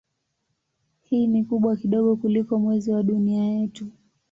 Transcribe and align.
Hii 1.01 1.27
ni 1.27 1.43
kubwa 1.43 1.75
kidogo 1.75 2.15
kuliko 2.15 2.59
Mwezi 2.59 2.91
wa 2.91 3.03
Dunia 3.03 3.43
yetu. 3.43 3.87